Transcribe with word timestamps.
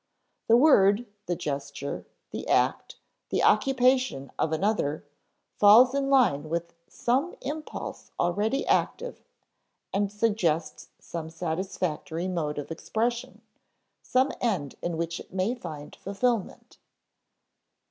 The 0.47 0.57
word, 0.57 1.05
the 1.27 1.35
gesture, 1.35 2.07
the 2.31 2.47
act, 2.47 2.95
the 3.29 3.43
occupation 3.43 4.31
of 4.39 4.51
another, 4.51 5.05
falls 5.59 5.93
in 5.93 6.09
line 6.09 6.49
with 6.49 6.73
some 6.87 7.35
impulse 7.41 8.09
already 8.19 8.65
active 8.65 9.23
and 9.93 10.11
suggests 10.11 10.89
some 10.97 11.29
satisfactory 11.29 12.27
mode 12.27 12.57
of 12.57 12.71
expression, 12.71 13.43
some 14.01 14.31
end 14.41 14.73
in 14.81 14.97
which 14.97 15.19
it 15.19 15.31
may 15.31 15.53
find 15.53 15.95
fulfillment. 15.97 16.79